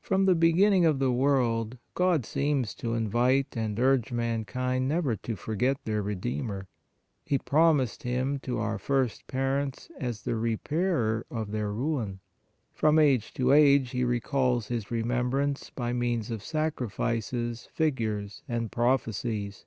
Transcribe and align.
From 0.00 0.26
the 0.26 0.36
beginning 0.36 0.84
of 0.84 1.00
the 1.00 1.10
world 1.10 1.76
God 1.94 2.24
seems 2.24 2.72
to 2.76 2.94
invite 2.94 3.56
and 3.56 3.80
urge 3.80 4.12
mankind 4.12 4.86
never 4.86 5.16
to 5.16 5.34
forget 5.34 5.82
their 5.84 6.02
Re 6.02 6.14
deemer. 6.14 6.68
He 7.24 7.36
promised 7.38 8.04
Him 8.04 8.38
to 8.44 8.60
our 8.60 8.78
first 8.78 9.26
parents 9.26 9.90
as 9.98 10.22
the 10.22 10.36
Repairer 10.36 11.26
of 11.32 11.50
their 11.50 11.72
ruin. 11.72 12.20
From 12.72 12.96
age 13.00 13.34
to 13.34 13.50
age 13.50 13.90
He 13.90 14.04
recalls 14.04 14.68
His 14.68 14.92
remembrance 14.92 15.70
by 15.70 15.92
means 15.92 16.30
of 16.30 16.44
sacrifices, 16.44 17.68
fig 17.72 17.96
ures 17.96 18.42
and 18.48 18.70
prophecies. 18.70 19.64